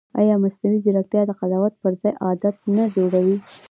[0.19, 3.37] ایا مصنوعي ځیرکتیا د قضاوت پر ځای عادت نه جوړوي؟